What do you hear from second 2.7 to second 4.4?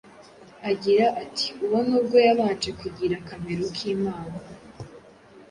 kugira akamero k’Imana,